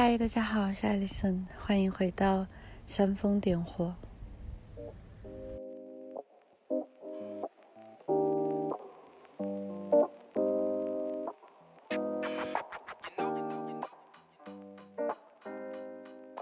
[0.00, 2.46] 嗨，大家好，我是艾丽森，欢迎回到
[2.86, 3.96] 煽风点火。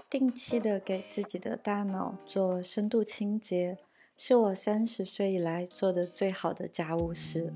[0.07, 3.79] 定期的给自己的大脑做深度清洁，
[4.15, 7.51] 是我三十岁以来做的最好的家务事。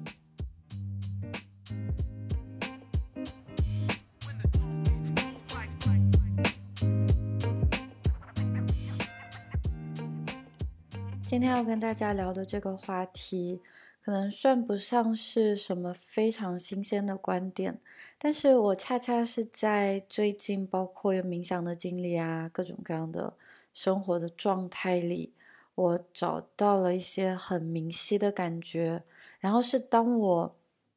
[11.32, 13.62] 今天要跟大家聊的这个话题，
[14.02, 17.80] 可能算不上是什么非常新鲜的观点，
[18.18, 23.34] 但是我恰恰是在最近，包括有冥想的经历啊，各种各样的
[23.74, 25.32] 生活的状态里，
[25.74, 29.04] 我找到了一些很明晰的感觉。
[29.40, 30.56] 然后是当我，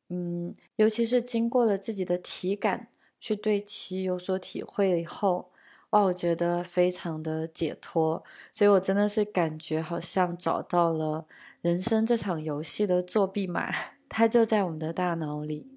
[0.09, 2.89] 嗯，尤其是经过了自己的体感
[3.21, 5.53] 去对其有所体会以后。
[5.95, 8.21] 哇，我觉得非常的解脱，
[8.53, 11.25] 所以我真的是感觉好像找到了
[11.63, 13.71] 人生这场游戏的作弊码，
[14.11, 15.69] 它就在我们的大脑里。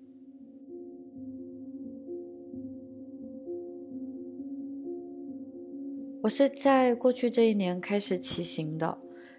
[6.24, 8.98] 我是在过去这一年开始骑行的，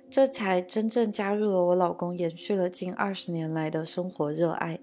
[0.08, 4.78] 这才真正加入了我老公延续了近二十年来的生活热爱。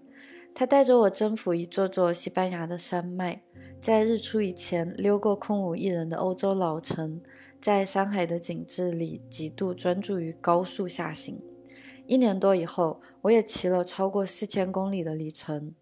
[0.57, 3.41] 他带着我征服一座座西班牙的山脉，
[3.81, 7.21] 在日出以前溜过空无一人的欧洲老城，
[7.59, 11.41] 在山海的景致里极度专注于高速下行。
[12.07, 15.75] 一年多以后，我也骑了超过四千公里的里程。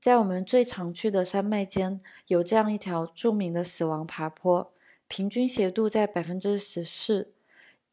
[0.00, 4.72] 在我们最常去的山脉间，有这样一条著名的死亡爬坡，
[5.08, 7.34] 平均斜度在百分之十四。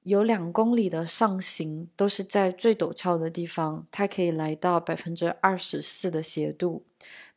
[0.08, 6.86] 有两公里的上行都是在最陡峭的地方，它可以来到百分之二十四的斜度，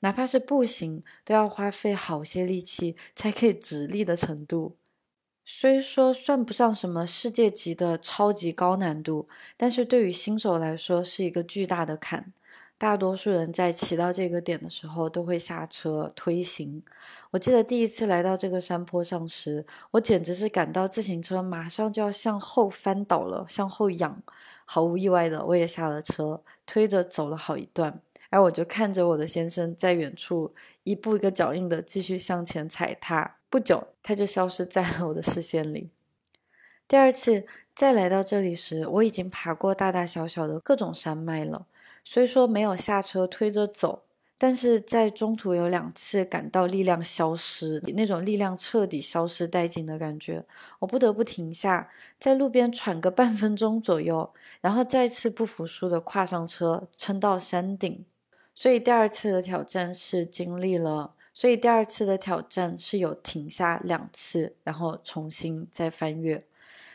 [0.01, 4.77] 哪怕是步行都要花费好些力气才可以直立的程度。
[5.45, 12.33] 虽说算不上什么世界级的超级高难度，但是对于新手来说是一个巨大的坎。
[12.81, 16.83] 大多数人在骑到这个点的时候都会下车推行。
[17.31, 24.23] 我记得第一次来到这个山坡上时，我简直是感到自行车马上就要向后翻倒了，向后仰。
[24.65, 28.01] 毫无意外的，我也下了车，推着走了好一段。
[28.31, 30.55] 而我就看着我的先生在远处
[30.85, 33.37] 一步一个脚印的继续向前踩踏。
[33.51, 35.91] 不久，他就消失在了我的视线里。
[36.89, 41.67] 第二次再来到这里时，我已经爬过大大小小的各种山脉了。
[42.05, 44.03] 虽说没有下车推着走，
[44.39, 50.45] 但是在中途有两次感到力量消失，那种力量彻底消失殆尽的感觉，
[50.79, 58.05] 我不得不停下，在路边喘个半分钟左右，然后再次不服输的跨上车，撑到山顶。
[58.55, 66.45] 所以第二次的挑战是经历了，所以第二次的挑战是有停下两次，然后重新再翻越。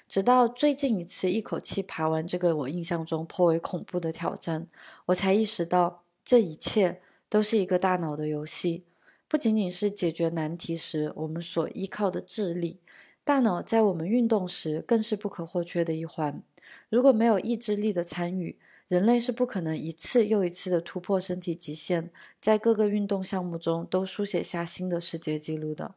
[0.07, 4.67] 直到最近一次一口气爬完这个我印象中颇为恐怖的挑战，
[5.07, 8.85] 我才意识到这一切都是一个大脑的游戏，
[9.27, 12.79] 不仅仅是解决难题时我们所依靠的智力，
[13.23, 16.41] 大脑在我们运动时更是不可或缺的一环。
[16.89, 25.95] 如果没有意志力的参与，人类是不可能一次又一次的突破身体极限，在各个运动项目中都书写下新的世界纪录的。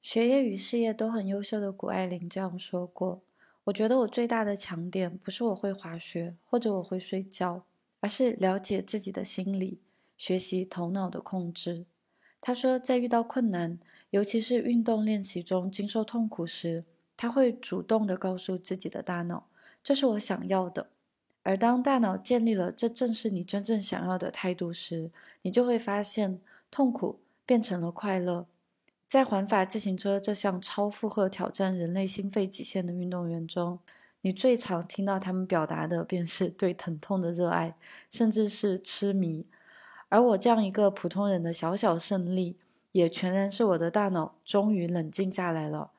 [0.00, 3.20] 学业与事业都很优秀的谷爱凌这样说过
[3.64, 7.64] ：“我觉得我最大的强点不是我会滑雪或者我会睡觉，
[8.00, 9.80] 而是了解自己的心理，
[10.16, 11.86] 学习头脑的控制。”
[12.40, 13.78] 他说，在遇到困难，
[14.10, 16.84] 尤其是运动练习中经受痛苦时，
[17.16, 19.48] 他会主动地告诉自己的大脑
[19.82, 20.90] ：“这是我想要的。”
[21.42, 25.10] 而当大脑建立了“这正是你真正想要的”态度时，
[25.42, 28.46] 你就会发现痛苦变成了快乐。
[29.08, 33.78] 在环法自行车这项超负荷挑战人类心肺极限的运动员中，
[34.20, 37.74] 你最常听到他们表达的便是对疼痛的热爱，
[38.10, 39.46] 甚至是痴迷。
[40.10, 42.58] 而我这样一个普通人的小小胜利，
[42.92, 45.92] 也全然是我的大脑终于冷静下来了。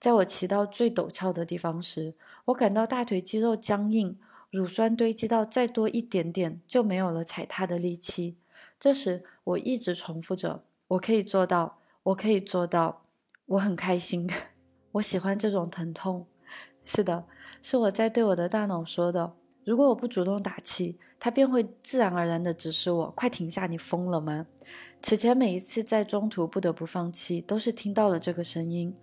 [0.00, 2.14] 在我骑到最陡峭的地方时，
[2.46, 4.18] 我感到大腿肌肉僵硬，
[4.50, 8.36] 乳酸堆积到再多一点点就没有了踩踏的力气。
[8.80, 13.02] 这时，我一直重复着：“我可以做到。”我可以做到，
[13.46, 14.30] 我很开心，
[14.92, 16.24] 我喜欢这种疼痛。
[16.84, 17.24] 是的，
[17.60, 19.34] 是我在对我的大脑说的。
[19.64, 23.66] 如果我不主动打气，它便会自然而然地指示我：“快停下！
[23.66, 24.46] 你疯了吗？”
[25.02, 28.96] 此前每一次在中途不得不放弃，都是听到了这个声音。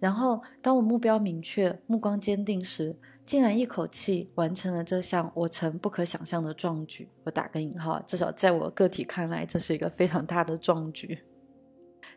[0.00, 7.08] 然后，当我目标明确、目光坚定时，竟然一口气完成了这项我曾不可想象的壮举。
[7.22, 11.20] 我打个引号，至少在我个体看来，这是一个非常大的壮举。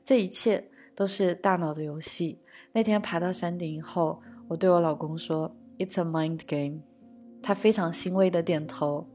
[0.03, 2.39] 这一切都是大脑的游戏。
[2.73, 6.81] 那天爬到山顶以后，我对我老公说：“It's a mind game。”
[7.43, 9.07] 他非常欣慰的点头，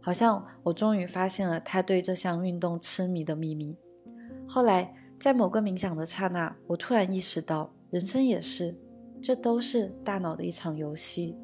[0.00, 3.76] 好像我终于发现了他对这项运动痴迷的秘密。
[4.46, 8.76] 后来，在某个冥想的刹那，我突然意识到，人生也是，
[9.22, 11.36] 这都是大脑的一场游戏。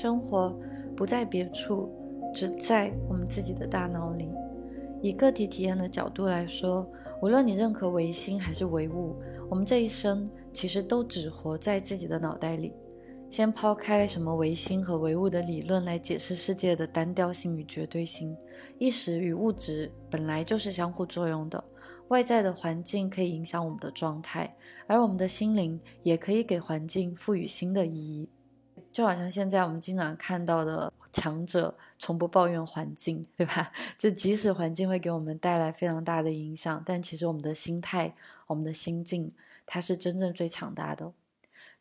[0.00, 0.58] 生活
[0.96, 1.90] 不在别处，
[2.32, 4.30] 只在我们自己的大脑里。
[5.02, 9.14] 以个体体验的角度来说，无论你认可唯心还是唯物，
[9.50, 12.72] 我们这一生其实都只活在自己的脑袋里。
[13.28, 18.34] 先抛开什么唯心和唯物的理论来解释世界的单调性与绝对性，
[18.78, 21.62] 意识与物质本来就是相互作用的。
[22.08, 24.56] 外在的环境可以影响我们的状态，
[24.86, 28.30] 而我们的心灵也可以给环境赋予新的意义。
[28.92, 33.72] 就好像现在我们经常看到的强者从不抱怨环境，对吧？
[33.96, 38.14] 就即使环境会给我们带来非常大的影响，但其实我们的心态、
[38.46, 39.32] 我们的心境，
[39.64, 41.12] 它是真正最强大的。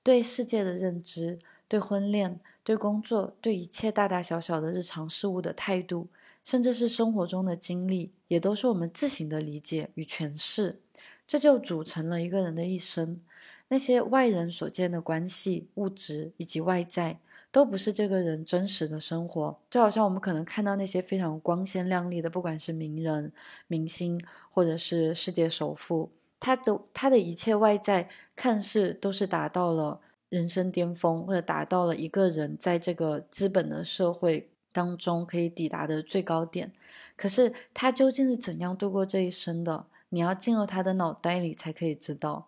[0.01, 6.07] 对世界的认知、对婚恋、对工作、对一切大大小小的日常事物的态度，
[6.45, 10.79] 甚至是生活中的经历，也都是我们自行的理解与诠释。
[11.27, 13.19] 这就组成了一个人的一生。
[13.69, 17.19] 那些外人所见的关系、物质以及外在，
[17.51, 19.59] 都不是这个人真实的生活。
[19.69, 23.31] 就好像我们可能看到那些非常光鲜亮丽的，不管是名人、
[23.67, 24.19] 明星，
[24.51, 29.99] 或者是世界首富，他的他的一切外在看似都是达到了
[30.29, 36.71] 人生巅峰，或者达到了一个人在这个资本的社会当中可以抵达的最高点。
[37.15, 39.85] 可是他究竟是怎样度过这一生的？
[40.09, 42.47] 你要进入他的脑袋里才可以知道。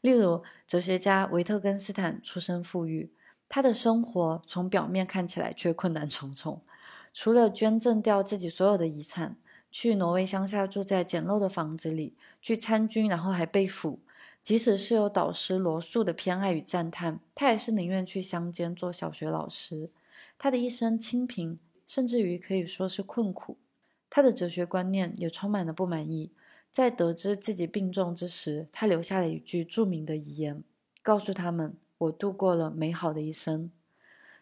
[0.00, 3.12] 例如，哲学家维特根斯坦出身富裕，
[3.48, 6.62] 他的生活从表面看起来却困难重重。
[7.12, 9.36] 除了捐赠掉自己所有的遗产，
[9.70, 14.00] 去挪威乡下住在简陋的房子里，去参军，然后还被俘，
[14.42, 19.90] 即使是有导师罗素的偏爱与赞叹，他也是宁愿去乡间做小学老师。
[20.38, 23.58] 他的一生清贫，甚至于可以说是困苦。
[24.08, 26.32] 他的哲学观念也充满了不满意。
[26.70, 30.62] 在得知自己病重之时，他留下了一句著名的遗言，
[31.02, 33.70] 告诉他们：“我度过了美好的一生。”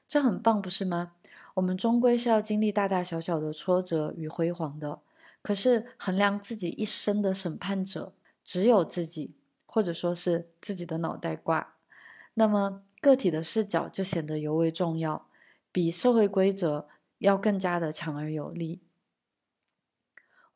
[0.07, 1.13] 这很棒，不是吗？
[1.55, 5.01] 我们终归是要经历大大小小的挫折与辉煌的。
[5.43, 8.13] 可是，衡量自己一生的审判者
[8.45, 9.35] 只有自己，
[9.67, 11.75] 或者说是自己的脑袋瓜。
[12.35, 15.27] 那么，个体的视角就显得尤为重要，
[15.73, 16.89] 比社会规则
[17.19, 18.81] 要更加的强而有力。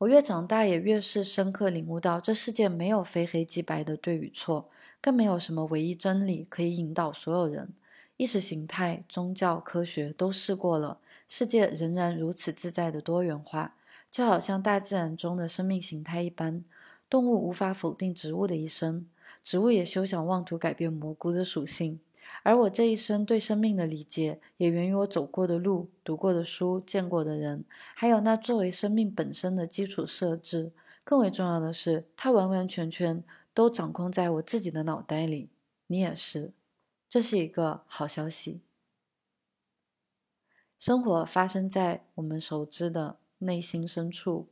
[0.02, 4.68] 我越长大，也越是深刻领悟到，这世界没有非黑即白的对与错，
[5.00, 7.72] 更没有什么唯一真理可以引导所有人。
[8.16, 10.98] 意识形态、宗教、科学都试过了，
[11.28, 13.76] 世界仍然如此自在的多元化，
[14.10, 16.64] 就好像大自然中的生命形态一般。
[17.08, 19.06] 动物无法否定植物的一生，
[19.40, 22.00] 植物也休想妄图改变蘑菇的属性。
[22.42, 27.64] 而我这一生对生命的理解，也源于我走过的路、读过的书、见过的人，
[27.94, 30.72] 还有那作为生命本身的基础设置。
[31.04, 35.50] 更为重要的是，它完完全全都掌控在我自己的脑袋里。
[35.88, 36.52] 你也是，
[37.08, 38.62] 这是一个好消息。
[40.78, 44.48] 生活发生在我们熟知的内心深处。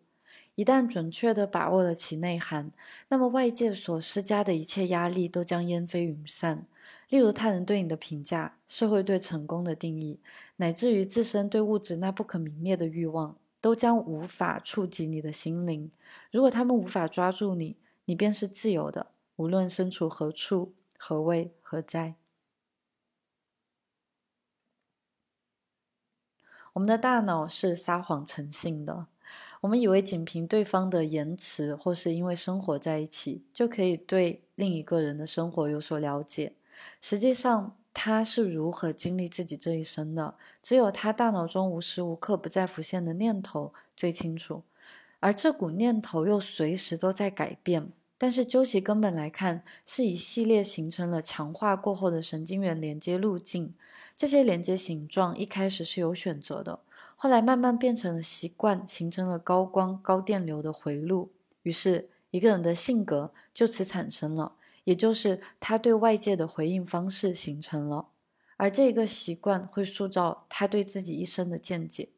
[0.61, 2.71] 一旦准确地把握了其内涵，
[3.09, 6.67] 那么外界所施加的一切压力都将烟飞云散。
[7.09, 10.21] 例如他人对你的评价、社会对成功的定义，
[10.57, 15.91] 乃至于自身对物质那不可泯灭的欲望，都将无法触及你的心灵。
[16.31, 22.17] 如果他们无法抓住你，你便是自由的，无论身处何处、何位、何在。
[26.75, 29.07] 我们的大脑是撒谎成性的。
[29.61, 36.55] 我们以为仅凭对方的言辞，或是因为生活在一起，就可以对另一个人的生活有所了解。
[37.01, 44.63] 实际上，他是如何经历自己这一生的，只有他大脑中无时无刻不在浮现的念头最清楚。
[45.19, 47.93] 而这股念头又随时都在改变。
[48.17, 53.75] 但是究其根本来看，是一系列形成了强化过后的神经元连接路径。
[54.15, 56.81] 这些连接形状一开始是有选择的。
[57.23, 61.35] 后来慢慢变成了习惯，形成了高光高电流的回路。
[61.65, 68.09] 于是，一个人的性格就此产生了，也就是他对外界的回应方式形成了。
[68.57, 72.09] 而这个习惯会塑造他对自己一生的见解。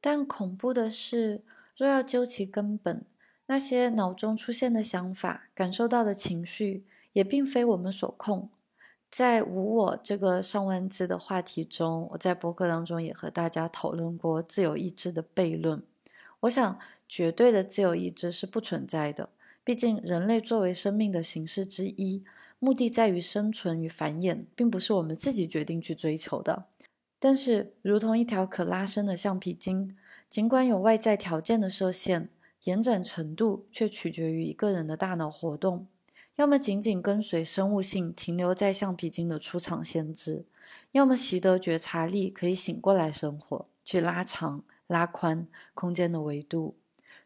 [0.00, 1.42] 但恐怖的是，
[1.76, 3.04] 若要究其根本，
[3.46, 8.48] 那些脑中出现的想法、感受到的情绪，也并非我们所控。
[9.10, 15.82] 在无我这个上万字的话题中，我在博客当中也和大家讨论过自由意志的悖论。
[16.40, 19.30] 我想，绝对的自由意志是不存在的。
[19.64, 22.24] 毕竟，人类作为生命的形式之一，
[22.60, 26.66] 目的在于生存与繁衍，并不是我们自己决定去追求的。
[27.18, 29.96] 但是，如同一条可拉伸的橡皮筋，
[30.28, 32.30] 尽管有外在条件的设限，
[32.64, 35.88] 延展程度却取决于一个人的大脑活动。
[36.40, 40.46] 要么仅仅跟随生物性停留在橡皮筋的出厂限制，
[40.92, 46.76] 要么习得觉察力，可以醒过来生活，去拉长、拉宽空间的维度。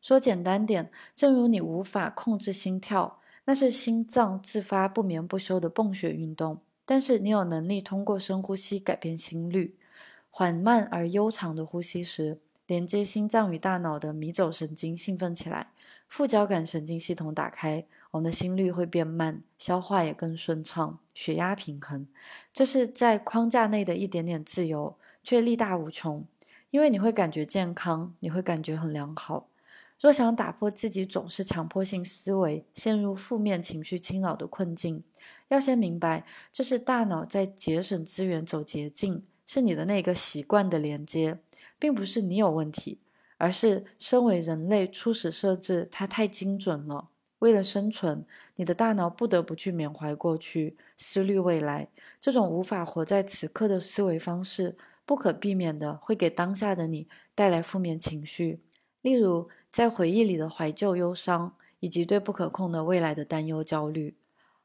[0.03, 9.77] 说简单点，正如你无法控制心跳，那是心脏自发不眠不休的泵血运动，但是你有能力通过深呼吸改变心率。
[10.29, 15.69] 缓慢而悠长的呼吸时，连接心脏与大脑的迷走神经兴奋起来，
[16.09, 17.87] 副交感神经系统打开。
[18.15, 22.07] 我们的心率会变慢，消化也更顺畅，血压平衡。
[22.53, 26.25] 这是在框架内的一点点自由，却力大无穷。
[26.71, 29.49] 因为你会感觉健康，你会感觉很良好。
[30.01, 35.03] 若想打破自己总是强迫性思维、陷入负面情绪侵扰的困境，
[35.49, 41.41] 要先明白，这是大脑在节省资源、走捷径，是你的那个习惯的连接，
[41.81, 43.01] 并不是你有问题，
[43.39, 47.09] 而是身为人类初始设置它太精准了。
[47.41, 48.25] 为了生存，
[48.57, 51.89] 你的大脑不得不去缅怀过去，思虑未来。
[52.21, 58.61] 这种无法活在此刻的思维方式，不可避免的会给当下的你带来负面情绪，
[59.03, 64.17] 例如在回忆里的怀旧、忧伤，以及对不可控的未来的担忧、焦虑。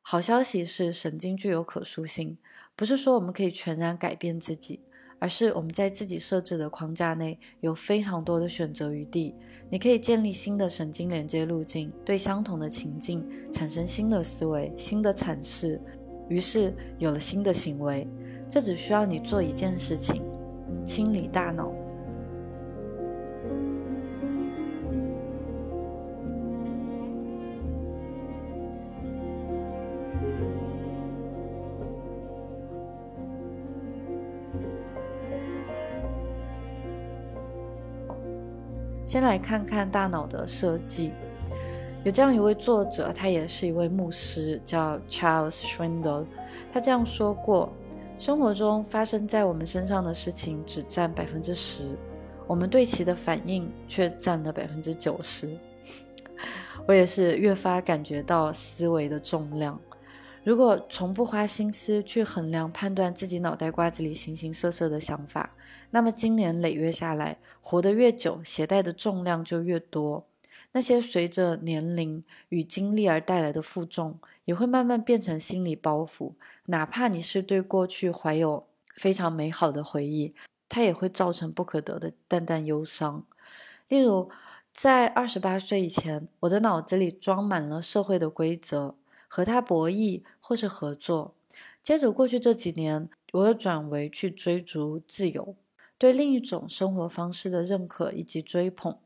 [0.02, 2.38] 好消息是，神经具有可塑性，
[2.76, 4.82] 不是说我们可以全然改变自己。
[5.22, 9.36] 而是我们在自己设置的框架内有非常多的选择余地，
[9.70, 15.80] 你可以建立新的神经连接路径，对相同的情境产生新的思维、新的阐释，
[16.28, 18.08] 于是有了新的行为。
[18.50, 20.24] 这只需要你做一件事情：
[20.84, 21.72] 清理大脑。
[39.10, 41.12] 先来看看大脑的设计。
[42.04, 46.28] 有这样一位作者，他也是一位牧师，叫 Charles Schwindel。
[46.72, 47.74] 他这样说过：
[48.20, 51.98] 生活中发生在我们身上的事情只占百分之十，
[52.46, 55.58] 我们对其的反应却占了百分之九十。
[56.86, 59.82] 我也是越发感觉到思维的重量。
[60.44, 65.54] 如果从不花心思去衡量、判断自己脑袋瓜子里形形色色的想法，
[65.92, 70.26] 那么经年累月下来，活得越久，携带的重量就越多。
[70.72, 76.34] 那些随着年龄与经历而带来的负重，也会慢慢变成心理包袱。
[76.68, 80.34] 哪怕你是对过去怀有非常美好的回忆，
[80.70, 83.26] 它也会造成不可得的淡淡忧伤。
[83.88, 84.30] 例如，
[84.72, 88.96] 在二十八岁以前，我的脑子里装满了社会的规则。
[89.30, 91.36] 和他博弈或是合作，
[91.84, 95.56] 接着过去这几年，我又转为去追逐自由，
[96.00, 98.98] 对另一种生活方式的认可以及追捧，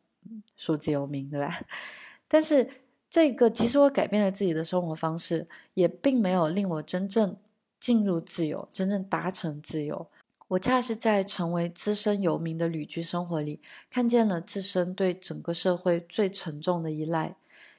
[0.56, 1.62] 数字有名，对吧？
[2.30, 2.68] 但是
[3.10, 7.36] 这个，即使我改变了自己的生活方式，也并没有令我真正
[7.80, 10.08] 进入自由，真正达成自由。
[10.48, 17.36] 我恰是在成为资深游民的旅居生活里，看见了自身对整个社会最沉重的依赖，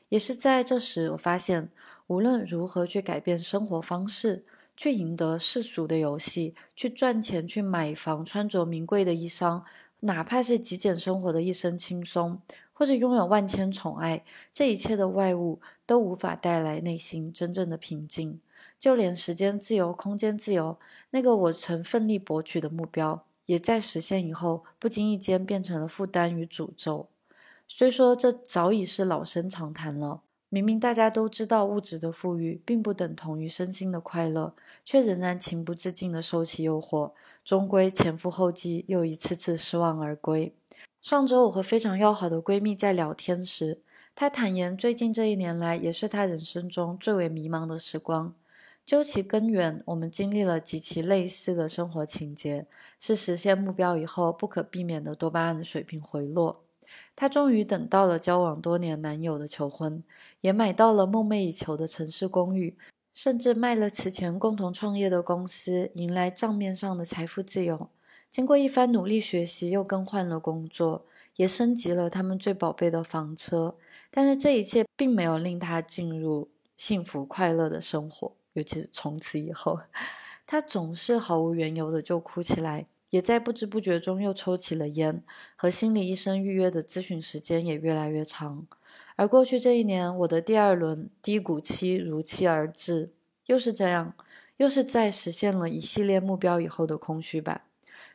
[0.09, 1.71] 也是在这时，我发现。
[2.07, 4.45] 无论如何去改变生活方式，
[4.77, 9.63] 去赢得世俗的游戏，去赚钱，去买房，穿着名贵的衣裳，
[10.01, 12.43] 哪怕是极简生活的一身轻松，
[12.75, 18.39] 或者拥有万千宠爱，这一切的外物都无法带来内心真正的平静。
[18.79, 20.79] 就连时间自由、空间自由，
[21.11, 27.09] 那个我曾奋力博取的目标，也在实现以后，不经意间变成了负担与诅咒。
[27.67, 30.21] 虽说这早已是老生常谈了。
[30.55, 37.11] 明明大家都知道物质的富裕并不等同于身心的快乐，却仍然情不自禁地收起诱惑，
[37.45, 40.55] 终归前赴后继，又一次次失望而归。
[41.03, 43.81] 上周我和非常要好的闺蜜在聊天时，
[44.15, 48.33] 她坦言最近这一年来也是她人生中最为迷茫的时光。
[48.87, 52.69] 究其根源，我们经历了极其类似的生活情节，
[53.01, 56.64] 是实现目标以后不可避免的多巴胺水平回落。
[57.17, 60.03] 她终于等到了交往多年男友的求婚，
[60.41, 62.77] 也买到了梦寐以求的城市公寓，
[63.13, 67.89] 甚至卖了此前共同创业的公司，迎来账面上的财富自由。
[68.29, 73.77] 经过一番努力学习，又更换了工作，也升级了他们最宝贝的房车。
[74.11, 78.33] 但是这一切并没有令她进入幸福快乐的生活。
[78.55, 79.79] 尤其是从此以后，
[80.47, 85.23] 她总是毫无缘由的就哭起来，也在不知不觉中又抽起了烟，
[85.55, 88.67] 和心理医生预约的咨询时间也越来越长。
[89.15, 93.13] 而过去这一年，我的第二轮低谷期如期而至，
[93.47, 94.15] 又是这样，
[94.57, 97.67] 又是在实现了一系列目标以后的空虚吧。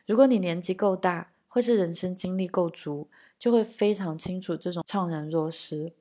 [0.06, 5.94] 如果你年纪够大，或是人生经历够足，就会非常清楚这种怅然若失。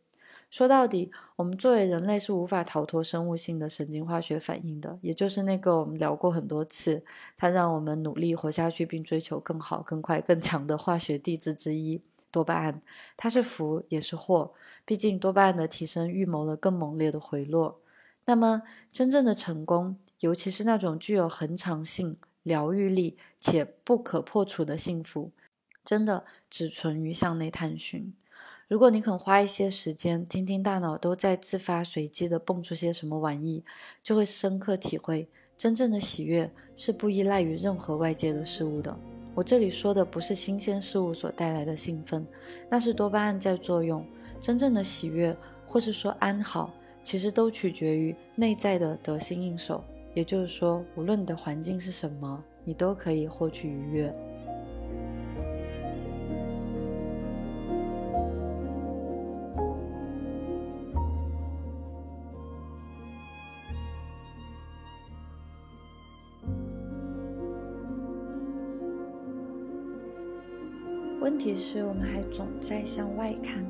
[0.49, 7.03] 说到底，我们作为人类是无法逃脱生物性的神经化学反应的，也就是那个我们聊过很多次，
[7.37, 12.01] 它让我们努力活下去并追求更好、更快、更强的化学地质之一——
[12.31, 12.81] 多巴胺。
[13.15, 14.51] 它是福也是祸，
[14.85, 17.79] 毕竟多巴胺的提升预谋了更猛烈的回落。
[18.25, 25.31] 那么，真正的成功，尤其是那种具有恒长性、疗愈力且不可破除的幸福，
[25.85, 28.13] 真的只存于向内探寻。
[28.69, 33.63] 如果你肯花一些时间听听大脑都在自发随机的蹦出些什么玩意，
[34.03, 38.95] 就会深刻体会真正的喜悦是不依赖于任何外界的事物的。
[39.33, 42.23] 我这里说的不是新鲜事物所带来的兴奋，
[42.69, 44.05] 那是多巴胺在作用。
[44.39, 45.35] 真正的喜悦，
[45.65, 46.71] 或是说安好，
[47.01, 49.83] 其实都取决于内在的得心应手。
[50.13, 54.15] 也就是说，无论你的环境是什么，你都可以获取愉悦。
[71.39, 73.65] 题是我们还总在向外看，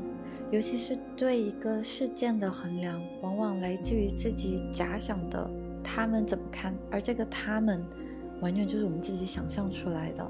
[0.51, 5.47] 尤其是对一个事件的衡量，往往来自于自己假想的
[5.83, 7.85] 他们怎么看，而这个他们，
[8.41, 10.29] 完全就是我们自己想象出来的。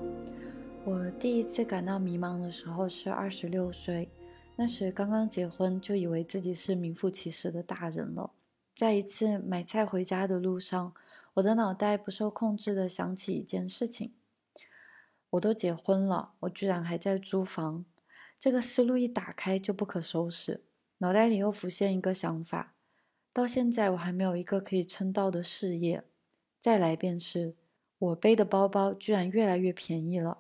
[0.83, 4.09] 我第一次感到迷茫的时候是二十六岁，
[4.57, 8.31] 那时刚刚结婚，就以为自己是名副其实的大人了。
[8.75, 10.93] 在一次买菜回家的路上，
[11.35, 14.11] 我的脑袋不受控制的想起一件事情。
[15.31, 17.85] 我都结婚了，我居然还在租房。
[18.37, 20.63] 这个思路一打开就不可收拾，
[20.99, 22.73] 脑袋里又浮现一个想法：
[23.33, 26.03] 到现在我还没有一个可以称道的事业。
[26.59, 27.55] 再来便是，
[27.97, 30.39] 我背的包包居然越来越便宜了。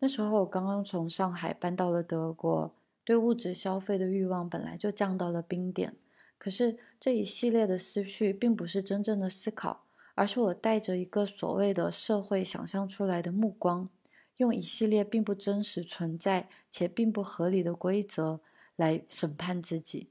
[0.00, 5.94] 那时候我刚刚从上海搬到了德国，对物质消费的欲望本来就降到了冰点。
[6.38, 13.88] 可是这一系列的思绪并不是真正的思考，而是我带着一个所谓的社会想象出来的目光。
[14.36, 18.40] 用一系列并不真实存在且并不合理的规则
[18.76, 20.10] 来审判自己。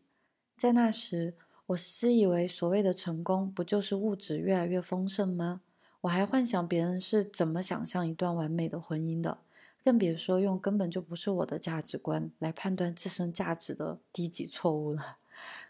[0.58, 1.36] 在那时，
[1.68, 5.62] 我私以为所谓的成功不就是物质越来越丰盛吗？
[6.02, 9.40] 我还幻想别人是怎么想象一段完美的婚姻的，
[9.84, 15.18] 更别说用根本就不是我的价值观来判断自身价值的低级错误了。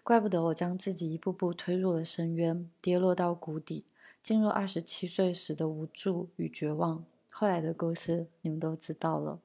[0.04, 3.86] 怪不得我将自己一步步推入了深渊，跌落到谷底，
[4.22, 7.06] 进入二十七岁时的无助与绝望。
[7.38, 9.42] 后来的故事你们都知道了。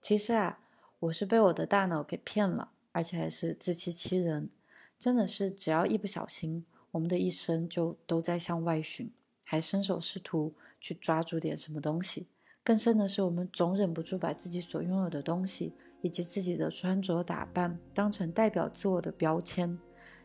[0.00, 0.58] 其实啊，
[0.98, 4.50] 我是被我的大脑给骗了，而且还是自欺欺人。
[4.98, 9.08] 真的是，只要一不小心，我们的一生就都在向外寻，
[9.44, 12.26] 还伸手试图去抓住点什么东西。
[12.64, 19.78] 更甚的是，我们总忍不住把自己所拥有的东西以及自己的穿着打扮当成代表自我的标签。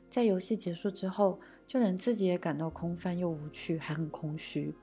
[0.10, 4.74] 在游戏结束之后，就连自己也感到空泛又无趣，还很空虚。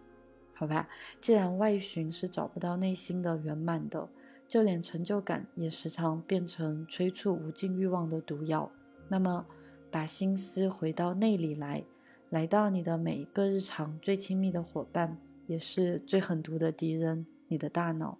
[0.54, 0.88] 好吧，
[1.20, 4.08] 既然外寻是找不到内心的圆满的，
[4.46, 8.70] 就连成就感也时常变成催促无尽欲望的毒药。
[9.08, 9.46] 那么，
[9.90, 11.84] 把心思回到内里来，
[12.30, 18.18] 来到你的每一个日常最亲密的伙伴，也是最狠毒的敌人——你的大脑。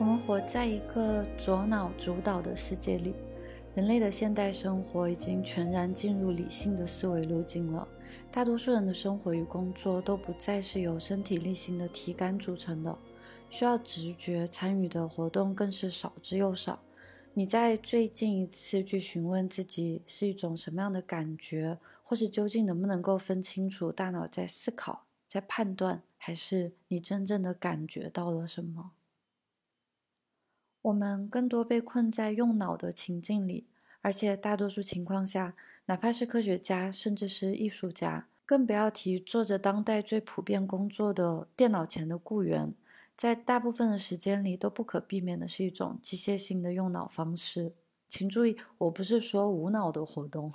[0.00, 3.14] 我们活在一个左脑主导的世界里，
[3.74, 7.86] 人类的现代生活已经全然进入理性的思维路径了。
[8.32, 12.96] 大多数人的生活与工作都不再是由身体力行的体感组成的，
[13.50, 16.80] 需要直觉参与的活动更是少之又少。
[17.34, 28.92] 你在最近一次去询问自己是一种什么样的感觉，或是究竟能不能够分清楚大脑在思考、在判断，还是你真正的感觉到了什么？
[30.82, 33.66] 我们更多被困在用脑的情境里，
[34.00, 35.54] 而且大多数情况下。
[35.86, 42.72] 哪怕是科学家，甚至是艺术家，更不要提做着当代最普遍工作的电脑前的雇员，
[43.16, 47.72] 在大部分的时间里都不可避免的是一种机械性的用脑方式。
[48.06, 50.52] 请注意，我不是说无脑的活动，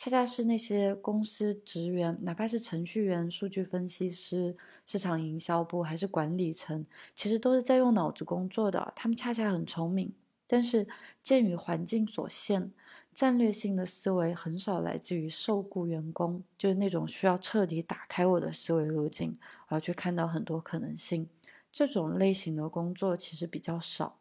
[0.00, 8.94] 恰恰是那些公司职员，哪怕是程序员、数据分析师、市场营销部还是管理层，其实都是在用脑子工作的。
[8.96, 10.14] 他们恰恰很聪明，
[10.46, 10.88] 但是
[11.22, 12.72] 鉴于环境所限。
[13.12, 21.28] 战略性的思维很少来自于受雇员工，就是那种需要彻底打开我的思维路径，我要去看到很多可能性。
[21.70, 24.19] 这种类型的工作其实比较少。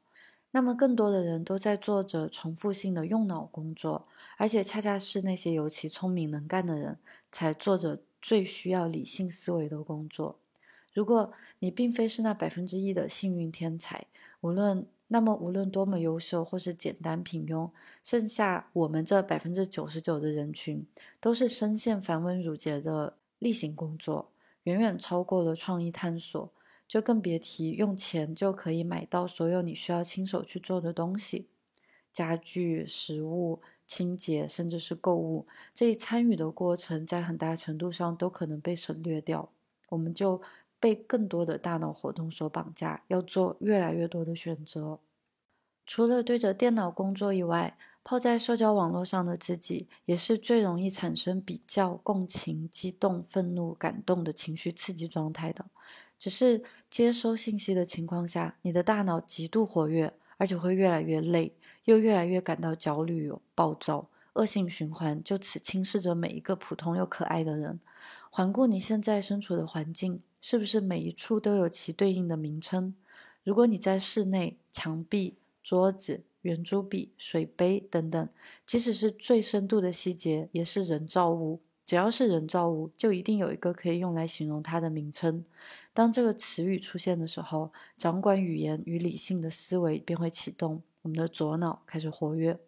[0.52, 4.08] 那么，更多的人都在做着重复性的用脑工作，
[4.38, 6.98] 而且恰恰是那些尤其聪明能干的人
[7.32, 10.40] 才做着最需要理性思维的工作。
[10.94, 14.08] 如果你并非是那百分之一的幸运天才，
[14.42, 14.88] 无论。
[15.12, 17.72] 那么，无论多么优秀或是简单平庸，
[18.04, 20.86] 剩下我们这百分之九十九的人群，
[21.20, 24.30] 都是深陷繁文缛节的例行工作，
[24.66, 26.54] 远远超过了创意探索，
[26.90, 31.48] 就更别提用钱就可以买到所有你需要亲手去做的东西，
[32.12, 39.50] 家具、食物、清洁，甚至是购物这一参与的过程，在很大程度上都可能被省略掉，
[39.88, 40.42] 我们就。
[40.82, 45.02] 被更多的大脑活动所绑架，要做越来越多的选择。
[45.86, 55.66] 除了对着电脑工作以外，泡在社交网络上的自己，也是最容易产生比较、共情、激动、愤怒、感动的情绪刺激状态的。
[56.18, 61.54] 只是接收信息的情况下，你的大脑极度活跃，而且会越来越累，
[61.86, 67.80] 又越来越感到焦虑、暴躁，恶性循环就此侵蚀着每一个普通又可爱的人。
[68.30, 70.22] 环顾你现在身处的环境。
[70.42, 72.96] 是不是每一处都有其对应的名称？
[73.44, 78.30] 如果你在室内，墙壁、桌子、圆珠笔、水杯等等，
[78.66, 81.60] 即使是最深度的细节，也是人造物。
[81.90, 85.44] 只要是人造物，就一定有一个可以用来形容它的名称。
[85.92, 92.60] 当这个词语出现的时候，掌管语言与理性的思维便会启动，我们的左脑开始活跃。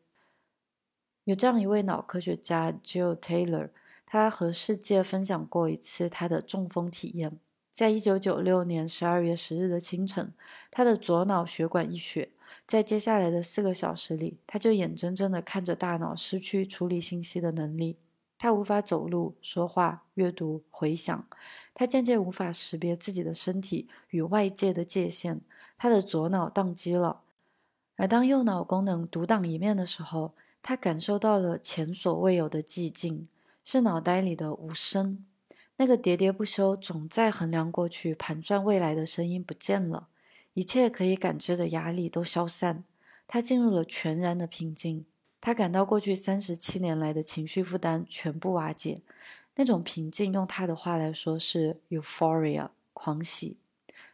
[1.25, 3.69] 有这样一位脑科学家 Jill Taylor，
[4.07, 7.37] 他和世界分享过一次他的中风体验。
[7.71, 10.33] 在一九九六年十二月十日的清晨，
[10.71, 12.31] 他的左脑血管溢血。
[12.65, 17.97] 在接下来的四个小时里，他就眼睁睁地看着大脑失去处理信息的能力。
[18.41, 21.27] 他无法走路、说话、阅读、回想。
[21.75, 25.41] 他渐渐无法识别自己的身体与外界的界限。
[25.77, 27.21] 他的左脑宕机了。
[27.97, 33.27] 而当右脑功能独当一面的时候，他感受到了前所未有的寂静，
[33.63, 35.23] 是脑袋里的无声。
[35.77, 40.07] 那个喋喋不休、总在衡量过去、盘算未来的声音不见了，
[40.55, 42.83] 一切可以感知的压力都消散，
[43.27, 45.05] 他进入了全然的平静。
[45.41, 49.01] 他感到过去三十七年来的情绪负担全部瓦解，
[49.55, 53.57] 那种平静，用他的话来说是 euphoria，狂喜。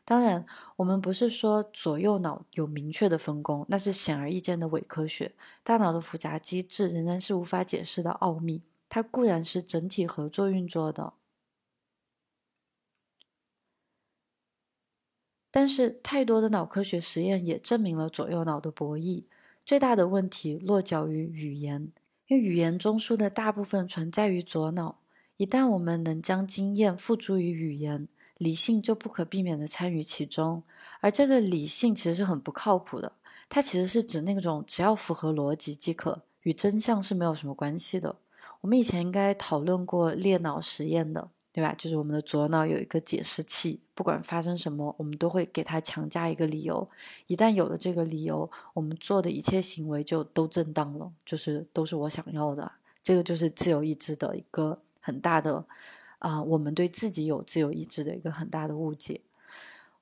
[0.05, 0.45] 当然，
[0.77, 5.35] 我们不是说左右脑有明确的分工，那是显而易见的伪科学。
[5.65, 11.11] 大脑的复杂机制仍然是无法解释的奥秘，它固然是整体合作运作的。
[15.51, 19.25] 但是，太多的脑科学实验也证明了左右脑的博弈。
[19.67, 21.91] 最大的问题落脚于语言，
[22.27, 24.99] 因为语言中枢的大部分存在于左脑。
[25.35, 30.63] 一旦我们能将经验付诸于语言，理性就不可避免地参与其中。
[31.01, 33.11] 而这个理性其实是很不靠谱的，
[33.49, 38.15] 它其实是指那种只要符合逻辑即可，与真相是没有什么关系的。
[38.61, 41.29] 我们以前应该讨论过裂脑实验的。
[41.57, 41.73] 对吧？
[41.75, 46.87] 就是我们的左脑有一个解释器，不管发生什么，我们都会给它强加一个理由。
[47.25, 52.71] 一旦有了这个理由，我们做的一切行为就都正当了，就是都是我想要的。
[53.01, 55.65] 这个就是自由意志的一个很大的
[56.19, 59.21] 啊，我们对自己有自由意志的一个很大的误解。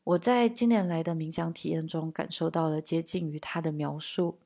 [0.03, 4.37] 我在今年来的冥想体验中感受到了接近于他的描述。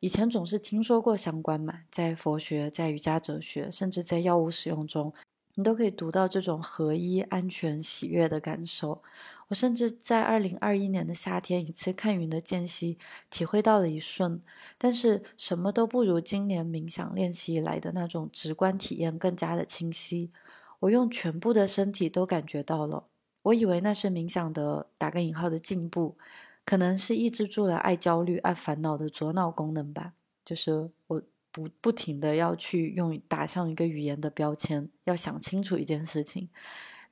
[0.00, 5.10] 以前总是听说过相关嘛，在佛学、在瑜伽哲学，甚至在药物使用中。
[5.54, 9.02] 你都可以读到这种合一、安全、喜悦的感受。
[9.48, 12.98] 我甚至在二零二一年的夏天一次看云的间隙，
[13.30, 14.40] 体会到了一瞬，
[14.78, 20.30] 但是什么都不如今年冥想练习以来的那种直观体验更加的清晰。
[20.78, 23.04] 我用全部的身体都感觉到了。
[23.42, 26.16] 我以为那是冥想的打个引号的进步，
[26.64, 30.12] 可能是抑制住了爱焦虑、爱烦恼的左脑功能吧。
[30.44, 36.48] 就是我不不停的要去用打上一个语言的标签，要想清楚一件事情。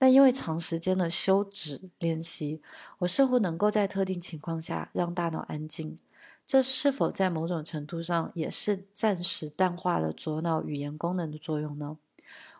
[0.00, 2.62] 那因为长时间的休止练习，
[2.98, 5.98] 我似乎能够在特定情况下让大脑安静。
[6.46, 11.98] 这是否在某种程度上也是暂时淡化了左脑语言功能的作用呢？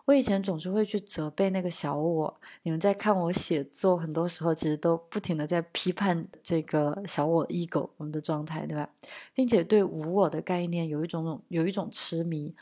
[0.08, 8.88] 我以前总是会去责备那个小我，你们在看我写作，很多时候其实都不停的在批判这个小我 ego 我们的状态，对吧？
[9.34, 12.54] 并且对无我的概念有一种有一种痴迷。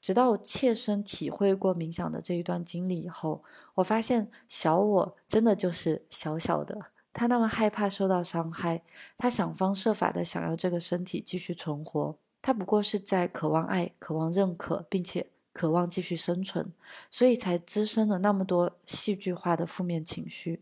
[0.00, 8.82] 直到切身体会过冥想的这一段经历以后，我发现小我真的就是小小的，他那么害怕受到伤害，
[9.18, 16.70] 他想方设法的想要这个身体继续存活，他不过是在渴望爱、渴望认可，并且渴望继续生存，
[17.10, 20.60] 所以才滋生了那么多戏剧化的负面情绪，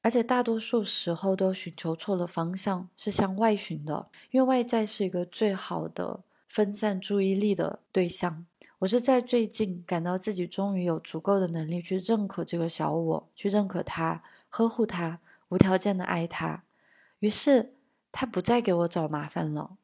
[0.00, 8.46] 而且大多数时候都寻求错了方向，是向外寻的，因为外在是一个最好的分散注意力的对象。
[8.78, 16.64] 我是在最近感到自己终于有足够的能力去认可这个小我，去认可他，呵护他，无条件的爱他。
[17.18, 17.74] 于是
[18.10, 19.76] 他不再给我找麻烦了。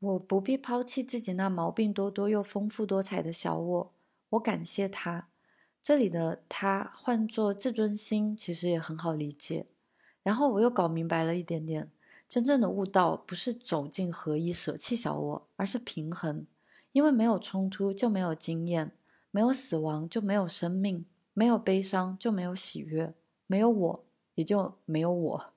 [0.00, 3.92] 我不必抛弃自己那毛病多多又丰富多彩的小我。
[4.30, 5.28] 我感谢他。
[5.82, 9.66] 这里的他换作自尊心，其实也很好理解。
[10.22, 11.90] 然后我又搞明白了一点点，
[12.26, 16.46] 真正的悟道不是走进合一，舍弃小我，而是平衡。
[16.92, 18.92] 因为没有冲突就没有经验，
[19.30, 23.14] 没有死亡就没有生命，没有悲伤就没有喜悦，
[23.46, 25.52] 没有我也就没有我。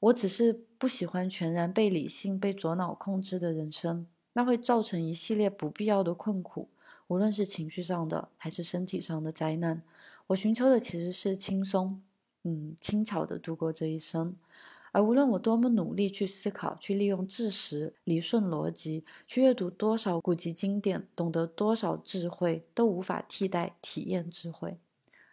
[0.00, 6.68] 我只是不喜欢全然被理性、被左脑控制的人生，那会造成一系列不必要的困苦，
[7.06, 9.82] 无论是情绪上的还是身体上的灾难。
[10.28, 12.02] 我寻求的其实是轻松，
[12.44, 14.36] 嗯，轻巧的度过这一生。
[14.92, 24.78] 而无论我多么努力去思考、去利用知识、理顺逻辑、去阅读多少古籍经典、懂得多少智慧，都无法替代体验智慧。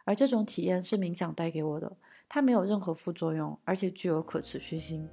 [0.04, 1.96] 而这种体验是冥想带给我的，
[2.28, 5.08] 它没有任何副作用，而且具有可持续性。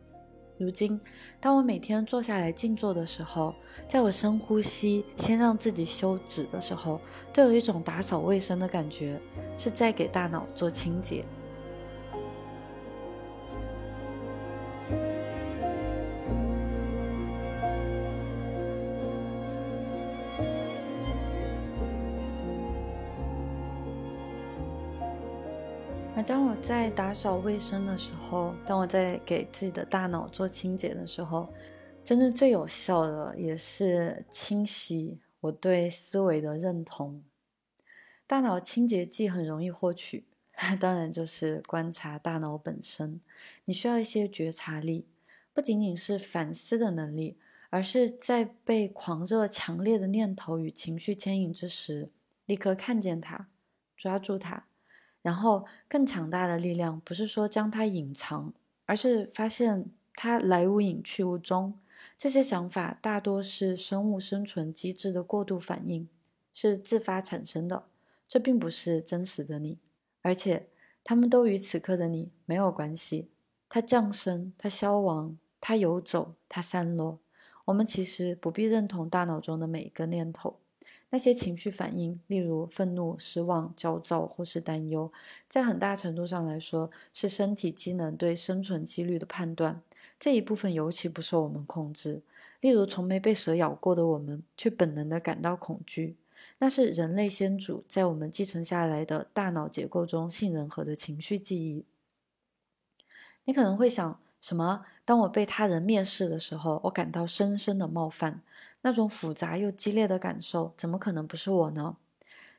[0.63, 1.01] 如今，
[1.41, 3.55] 当我每天坐下来静坐的时候，
[3.89, 7.01] 在我深呼吸、先让自己休止的时候，
[7.33, 9.19] 都有一种打扫卫生的感觉，
[9.57, 11.25] 是在给大脑做清洁。
[26.71, 31.53] 在打扫卫生的时候，当我在给自己的大脑做清洁的时候，
[32.05, 37.25] 真正最有效的也是清洗我对思维的认同。
[38.25, 40.27] 大脑清洁剂很容易获取，
[40.79, 43.21] 当然就是观察大脑本身。
[43.65, 45.09] 你需要一些觉察力，
[45.53, 47.37] 不仅仅是反思的能力，
[47.71, 52.13] 而是在被狂热、强烈的念头与情绪牵引之时，
[52.47, 53.49] 立刻看见它，
[53.97, 54.70] 抓住它。
[55.23, 58.53] 然后，更强大的力量不是说将它隐藏，
[58.87, 61.75] 而是发现它来无影去无踪。
[62.17, 66.09] 这些想法大多是生物生存机制的过度反应，
[66.55, 67.85] 是自发产生的。
[68.27, 69.79] 这并不是真实的你，
[70.23, 70.69] 而且
[71.03, 73.29] 他们都与此刻的你没有关系。
[73.69, 77.19] 它降生，它消亡，它游走，它散落。
[77.67, 80.59] 我们其实不必认同大脑中的每一个念头。
[81.11, 85.13] 那些情绪反应，例如愤怒、失望、焦躁或是担忧，
[85.49, 89.83] 在很大程度上来说，是身体机能对生存几率的判断。
[90.19, 92.23] 这一部分尤其不受我们控制。
[92.61, 96.17] 例如，从没被蛇咬过的我们，却本能的感到恐惧，
[96.59, 101.85] 那是人类先祖在我们继承下来的大脑结构中杏仁核的情绪记忆。
[103.45, 104.21] 你可能会想。
[104.41, 104.87] 什么？
[105.05, 108.41] 当我被他人蔑视的时候，我感到深深的冒犯，
[108.83, 111.97] 那种复杂又激烈的感受，怎么可能不是我呢？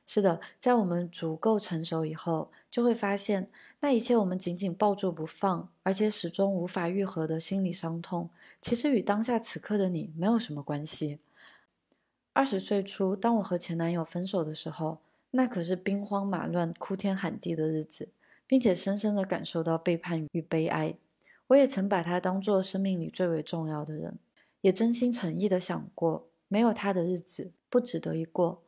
[0.06, 8.30] 是的，在我们足够成熟以后，就会发现，那一切我们紧紧抱住不放，而且始终无法愈合的心理伤痛，
[8.60, 11.20] 其实与当下此刻的你没有什么关系。
[12.34, 15.00] 二十岁初，当我和前男友分手的时候，
[15.32, 18.10] 那可是兵荒马乱、哭天喊地的日子，
[18.48, 20.96] 并且深深的感受到背叛与悲哀。
[21.48, 24.18] 我也曾把他当做生命里最为重要的人，
[24.62, 28.64] 也真心诚意的想过，没有他的日子不值得一过。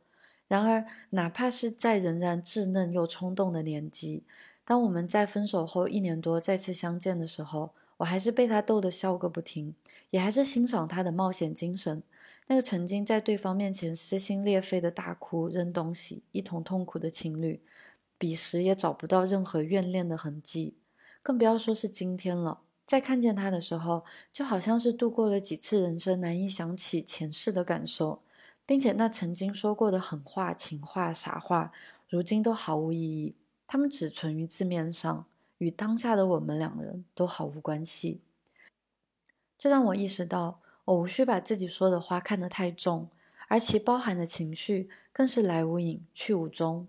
[0.46, 4.24] 然而，哪怕是在仍然稚嫩又冲动的年纪，
[4.64, 9.74] 当我们在分手后一年多再次相见的时候，我还是被他逗得笑个不停，
[10.10, 12.02] 也还是欣赏他的冒险精神。
[12.46, 17.62] 那个曾经在对方面前撕心裂肺的大哭、扔东西、一同痛苦的情侣，
[18.18, 20.76] 彼时也找不到任何怨恋的痕迹，
[21.22, 22.60] 更不要说是今天了。
[22.94, 28.22] 在看见他的时候，就好像是度过了几次人生难以想起前世的感受，
[28.64, 31.72] 并且那曾经说过的狠话、情话、傻话，
[32.08, 33.34] 如今都毫无意义，
[33.66, 35.26] 他们只存于字面上，
[35.58, 38.20] 与当下的我们两人都毫无关系。
[39.58, 40.60] 这让我意识到。
[40.84, 43.08] 我无需把自己说的话看得太重，
[43.48, 46.86] 而其包含的情绪更是来无影去无踪。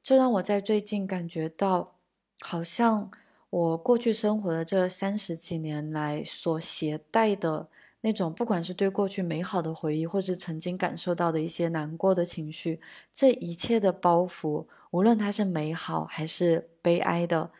[0.00, 1.96] 这让我在最近感觉到，
[2.40, 3.10] 好像
[3.50, 7.68] 我过去生活的这三十几年来所携带的
[8.00, 12.80] 那种，不管是对过去美好的回忆，或是曾经感受到的一些难过的情绪，
[13.12, 17.50] 这一切的包袱，无论它是美好还是悲哀的，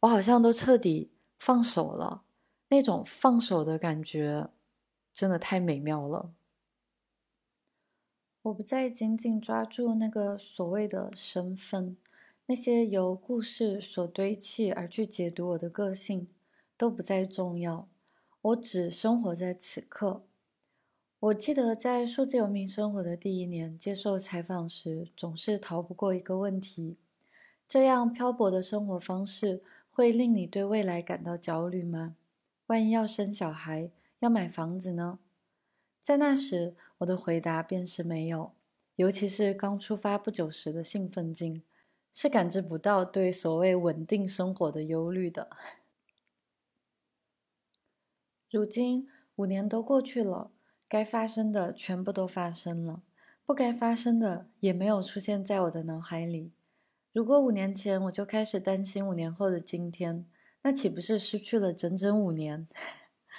[0.00, 2.22] 我好像都彻底放手了。
[2.68, 4.48] 那种放手的感觉，
[5.12, 6.32] 真的太美妙了。
[8.42, 11.96] 我不再紧紧抓住那个所谓的身份，
[12.46, 16.28] 那些由故事所堆砌而去解读我的个性，
[16.76, 17.88] 都不再重要。
[18.42, 20.26] 我只生活在此刻。
[21.20, 26.98] 我记得在数字游民生活的第一年，接受采访时，总是逃不过一个问题：
[27.66, 32.16] 这样漂泊的生活方式会令你对未来感到焦虑吗？
[32.66, 35.18] 万一要生小孩、要买房子呢？
[35.98, 38.52] 在那时，我的回答便是没有。
[38.96, 41.62] 尤其是刚出发不久时的兴奋劲，
[42.14, 45.50] 是感知不到对所谓稳定生活的忧虑的。
[48.48, 50.52] 如今五年都过去了，
[50.88, 53.02] 该发生的全部都发生了，
[53.44, 56.52] 不该发生的也没有出现在我的脑海里。
[57.12, 60.24] 如果五年前我就开始担心五年后的今天，
[60.62, 62.68] 那岂不是失去了整整五年？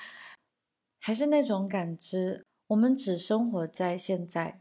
[1.00, 4.60] 还是那种感知，我们只生活在现在。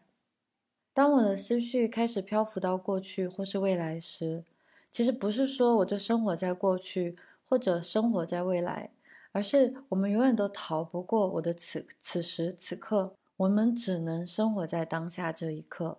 [0.95, 4.45] 当我的思绪开始漂浮到过去或是未来时，
[4.91, 8.91] 其实不是说我就生活在过去或者生活在未来，
[9.33, 13.17] 而是我们永远都逃不过我的此此时此刻。
[13.37, 15.99] 我们只能生活在当下这一刻。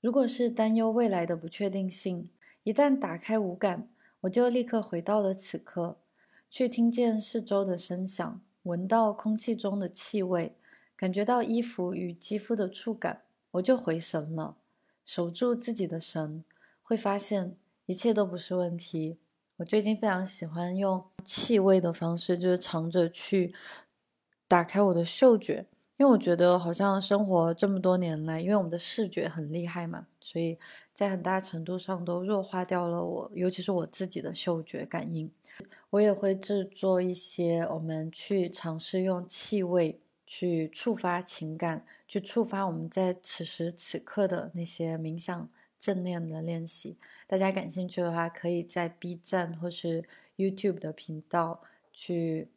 [0.00, 2.30] 如果是担忧未来的不确定性，
[2.62, 3.88] 一旦打开五感。
[4.22, 5.96] 我就立刻回到了此刻，
[6.50, 10.56] 去听见四周的声响，闻到空气中的气味，
[10.98, 14.56] 感觉到衣服与肌肤的触感，我就回神了。
[15.04, 16.42] 守住自己的神，
[16.82, 17.54] 会发现
[17.86, 19.16] 一切都不是问题。
[19.58, 23.54] 我最近非常喜欢用气味的方式，就是尝着去
[24.48, 25.66] 打开我的嗅觉。
[25.98, 30.58] 因为我觉得好像生活这么多年来，因为我们的视觉很厉害嘛，所以
[30.92, 35.30] 在很大程度上都弱化掉了我，尤其是我自己的嗅觉感应。
[35.90, 46.98] 我也会制作一些，我们去尝试用气味去触发情感，去触发我们在此时此刻的那些冥想正念的练习。
[47.26, 50.04] 大家感兴趣的话，可以在 B 站或是
[50.36, 52.50] YouTube 的频道去。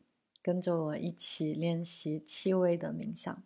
[0.43, 3.43] 跟着我一起练习气味的冥想，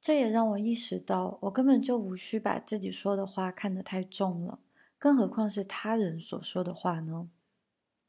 [0.00, 4.58] 这也让我意识到，我根本就无需把自己说的话看得太重了，
[4.98, 7.30] 更何况是他人所说的话呢？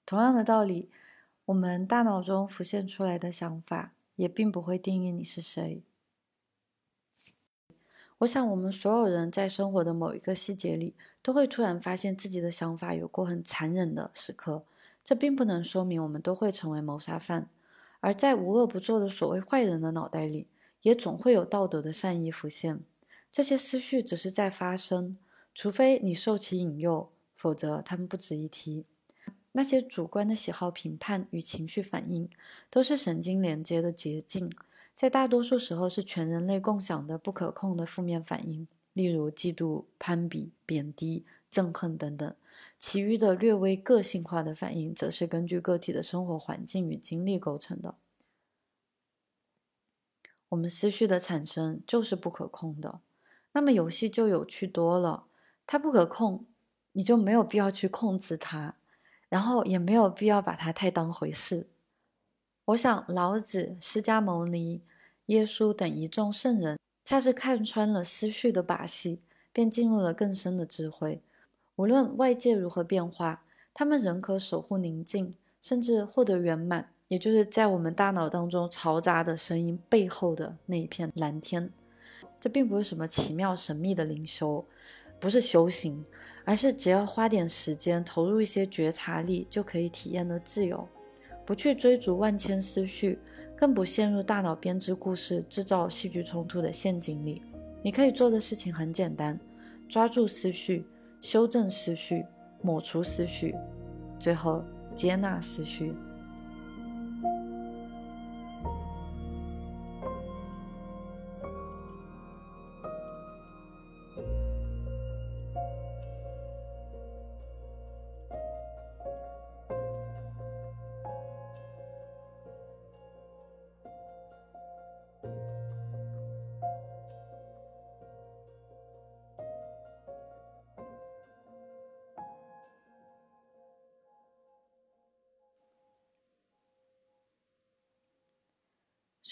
[0.08, 0.90] 同样的道理，
[1.46, 5.84] 我们大脑中浮现出来的想法，也并不会定义你是谁。
[8.20, 14.66] 我想，我们所有人在生活的某一个细节里，都会突然发现自己的想法有过很残忍的时刻。
[15.04, 17.52] 这并不能说明我们都会成为谋杀犯，
[18.00, 20.48] 而在无恶不作的所谓坏人的脑袋里，
[20.82, 22.84] 也总会有道德的善意浮现。
[23.32, 25.20] 这些思绪只是在发生，
[25.54, 28.88] 除非你受其引诱，否则他们不值一提。
[29.58, 32.30] 那些主观的喜好评判与情绪反应，
[32.70, 34.52] 都是神经连接的捷径。
[34.94, 42.36] 在大多数时候是全人类共享的不可控的负面反应，例如嫉妒、攀比、贬低、憎恨等等。
[42.78, 47.96] 其余的略微个性化的反应，则是根据个体的生活环境与经历构成的。
[50.50, 53.00] 我们思绪的产生就是不可控的，
[53.54, 55.28] 那么游戏就有趣多了。
[55.66, 56.46] 它不可控，
[56.92, 58.76] 你就没有必要去控制它，
[59.36, 61.68] 然后也没有必要把它太当回事。
[62.68, 64.82] 我想，老子、释迦牟尼、
[65.26, 69.20] 耶稣等一众圣人，恰是看穿了思绪的把戏，
[69.52, 71.22] 便进入了更深的智慧。
[71.76, 76.92] 无论外界如何变化，他们仍可守护宁静，甚至获得圆满。
[77.10, 81.70] 也就是在我们大脑当中嘈杂的声音背后的那一片蓝天。
[82.40, 84.66] 这并不是什么奇妙神秘的灵修，
[85.20, 86.04] 不是修行，
[86.44, 90.88] 而是只要花点时间，投入一些觉察力，就可以体验的自由。
[91.46, 93.20] 不去追逐万千思绪，
[93.56, 97.42] 更不陷入大脑编织故事、制造戏剧冲突的陷阱里。
[97.84, 99.40] 你可以做的事情很简单：
[99.88, 100.86] 抓住思绪，
[101.22, 102.26] 修正思绪，
[102.62, 103.56] 抹除思绪，
[104.20, 104.64] 最后
[104.96, 105.94] 接纳思绪。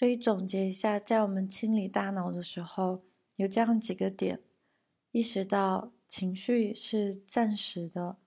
[0.03, 3.05] 所以总结一下，在我们清理大脑的时候，
[3.37, 4.41] 有这样几个点：
[5.11, 8.17] 意识到情绪是暂时的，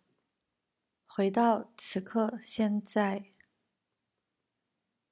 [1.04, 3.26] 回到此刻现在，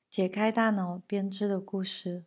[0.08, 2.24] 解开大脑编织的故事。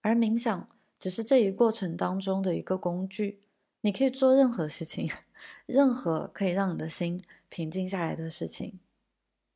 [0.00, 3.42] 而冥想只是这一过程当中的一个工具，
[3.82, 5.10] 你可以做任何事情，
[5.66, 8.80] 任何可以让你的心平静下来的事情。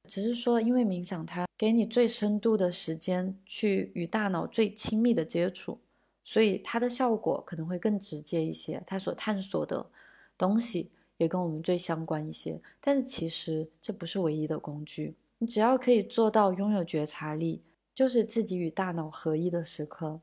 [0.07, 5.79] 只是说，因为冥想它给你最深度的时间去与大脑最亲密的接触，
[6.23, 8.83] 所以它的效果可能会更直接一些。
[8.87, 9.87] 它所探索的
[10.37, 12.61] 东西也跟我们最相关一些。
[12.81, 15.17] 但是其实这不是唯一的工具。
[15.39, 17.63] 你只要可以做到拥有觉察力，
[17.95, 20.21] 就是自己与大脑合一的时刻。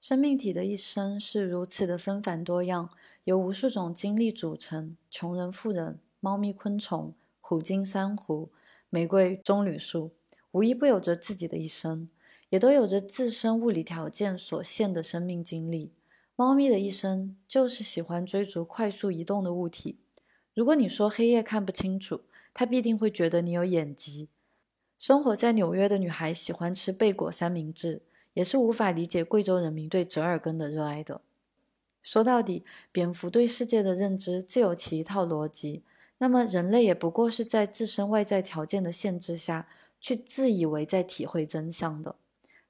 [0.00, 2.90] 生命体的一生是如此的纷繁多样，
[3.24, 8.50] 由无数种经历组成：穷人、富人、猫咪、昆虫、虎鲸、珊瑚。
[8.90, 10.10] 玫瑰、棕榈树，
[10.50, 12.08] 无一不有着自己的一生，
[12.48, 15.92] 也都有着自身物理条件所限的生命经历。
[16.34, 20.00] 猫咪的一生就是喜欢追逐快速移动的物体。
[20.52, 22.22] 如果你说黑夜看不清楚，
[22.52, 24.28] 它必定会觉得你有眼疾。
[24.98, 28.02] 生活在纽约的女孩喜欢吃贝果三明治，
[28.34, 31.20] 也是无法理解贵州人民对折耳根的热爱的。
[32.02, 35.84] 说到底，蝙蝠对世界的认知自有其一套逻辑。
[36.22, 39.66] 那么，人类也不过是在自身外在条件的限制下
[39.98, 42.16] 去自以为在体会真相的。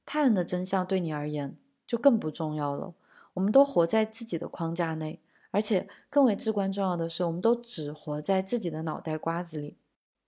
[0.07, 2.95] 他人的真相对你而言就更不重要了。
[3.35, 5.19] 我们都活在自己的框架内，
[5.51, 9.77] 而且更为至关重要的是，我们都只活在自己的脑袋瓜子里。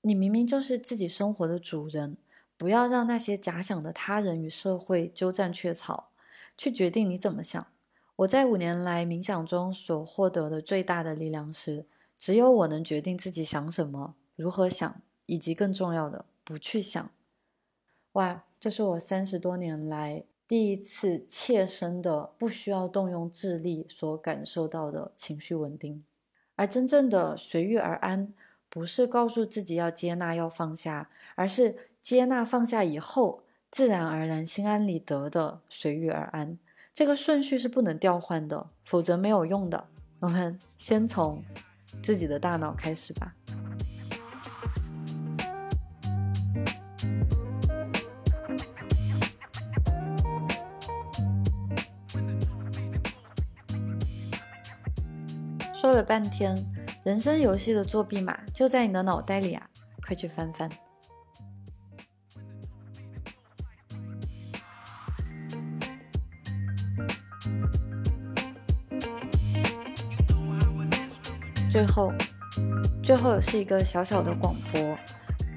[0.00, 2.16] 你明明就是自己生活的主人，
[2.56, 6.08] 不要让那些假想的他人与社会鸠占鹊巢，
[6.58, 7.64] 去决定你怎么想。
[8.16, 11.86] 我在五年来冥想中所获得的最大的力量是。
[12.22, 17.10] 只有我能决定自己想什么、如何想，以及更重要的，不去想。
[18.12, 26.04] 哇，这是我三十多年来第一次切身的、不需要动用智力所感受到的情绪稳定。
[26.54, 28.32] 而真正的随遇而安，
[28.68, 36.56] 不是告诉自己要接纳、要放下，而是接纳、放下以后，自然而然、心安理得的随遇而安。
[36.92, 39.88] 这个顺序是不能调换的，否则没有用的。
[40.20, 41.42] 我们先从。
[42.02, 43.34] 自己的大脑开始吧。
[55.74, 56.54] 说了半天，
[57.04, 59.68] 人生游戏的作弊码就在你的脑袋里啊！
[60.06, 60.70] 快去翻翻。
[71.72, 72.12] 最后，
[73.02, 74.98] 最后是一个小小的广播。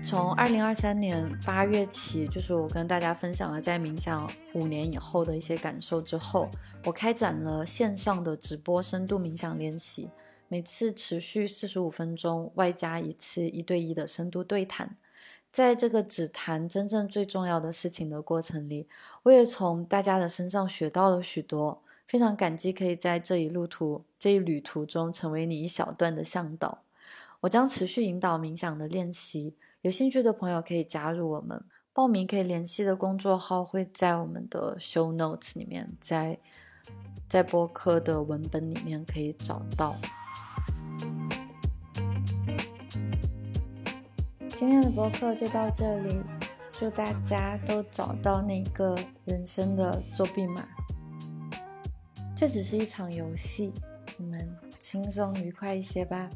[0.02, 6.50] 从二零二三年八月起，就是我跟大家分享了在冥想五年以后的一些感受之后，
[6.86, 10.10] 我开展了线上的直播深度冥想练习，
[10.48, 14.96] 每次持续四十五分钟，外加一次一对一的深度对谈。
[15.52, 18.88] 在这个只谈真正最重要的事情的过程里，
[19.24, 21.82] 我也从大家的身上学到了许多。
[22.08, 26.84] 非常感激可以在这一路途、这一旅途中成为你一小段的向导。
[27.42, 31.64] 我将持续引导冥想的练习，有兴趣的朋友可以加入我们。
[31.94, 36.38] 报名可以联系的工作号会在我们的 show notes 里面，在
[37.28, 39.96] 在播客的文本里面可以找到。
[44.50, 46.20] 今天的播客就到这里，
[46.72, 50.68] 祝大家都找到那个人生的作弊码。
[52.36, 53.72] 这只是一场游戏，
[54.18, 56.30] 我们轻松愉快一些吧。